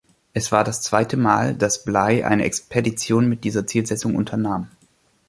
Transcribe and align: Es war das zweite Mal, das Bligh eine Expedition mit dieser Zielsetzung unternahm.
Es 0.33 0.51
war 0.51 0.63
das 0.63 0.81
zweite 0.81 1.15
Mal, 1.15 1.53
das 1.53 1.83
Bligh 1.85 2.23
eine 2.23 2.43
Expedition 2.45 3.29
mit 3.29 3.43
dieser 3.43 3.67
Zielsetzung 3.67 4.15
unternahm. 4.15 4.67